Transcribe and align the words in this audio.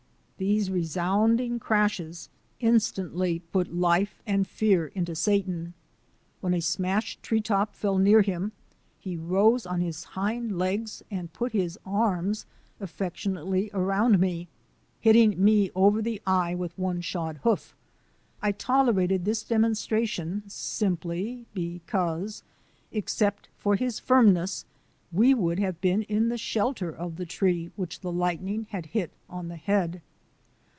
These 0.41 0.71
resounding 0.71 1.59
crashes 1.59 2.27
instantly 2.59 3.43
put 3.51 3.71
life 3.75 4.23
and 4.25 4.47
fear 4.47 4.87
into 4.87 5.13
Satan. 5.13 5.75
When 6.39 6.55
a 6.55 6.61
smashed 6.61 7.21
tree 7.21 7.41
top 7.41 7.75
fell 7.75 7.99
near 7.99 8.23
him 8.23 8.51
he 8.97 9.15
rose 9.17 9.67
on 9.67 9.81
his 9.81 10.03
hind 10.03 10.57
legs 10.57 11.03
and 11.11 11.31
put 11.31 11.51
his 11.51 11.77
arms 11.85 12.47
affection 12.79 13.35
ately 13.35 13.69
around 13.71 14.17
me, 14.19 14.47
hitting 14.99 15.35
me 15.43 15.69
over 15.75 16.01
the 16.01 16.19
eye 16.25 16.55
with 16.55 16.75
one 16.75 17.01
shod 17.01 17.37
hoof. 17.43 17.75
I 18.41 18.51
tolerated 18.51 19.25
this 19.25 19.43
demonstration 19.43 20.41
simply 20.47 21.45
because 21.53 22.41
except 22.91 23.47
for 23.59 23.75
his 23.75 23.99
firmness 23.99 24.65
we 25.11 25.35
would 25.35 25.59
have 25.59 25.79
been 25.81 26.01
in 26.01 26.29
the 26.29 26.37
shelter 26.39 26.89
of 26.89 27.17
the 27.17 27.27
tree 27.27 27.69
which 27.75 27.99
the 27.99 28.11
lightning 28.11 28.65
had 28.71 28.87
hit 28.87 29.11
on 29.29 29.47
the 29.47 29.55
head. 29.55 30.01